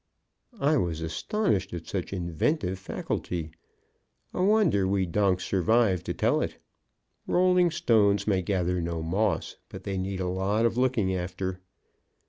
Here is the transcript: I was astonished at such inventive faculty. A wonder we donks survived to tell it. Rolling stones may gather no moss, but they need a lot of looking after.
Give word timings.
I 0.59 0.77
was 0.77 1.01
astonished 1.01 1.73
at 1.75 1.85
such 1.85 2.11
inventive 2.11 2.79
faculty. 2.79 3.51
A 4.33 4.43
wonder 4.43 4.87
we 4.87 5.05
donks 5.05 5.45
survived 5.45 6.07
to 6.07 6.13
tell 6.15 6.41
it. 6.41 6.57
Rolling 7.27 7.69
stones 7.69 8.25
may 8.25 8.41
gather 8.41 8.81
no 8.81 9.03
moss, 9.03 9.57
but 9.69 9.83
they 9.83 9.99
need 9.99 10.19
a 10.19 10.25
lot 10.27 10.65
of 10.65 10.75
looking 10.75 11.13
after. 11.13 11.59